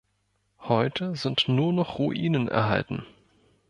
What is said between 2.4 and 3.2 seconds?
erhalten.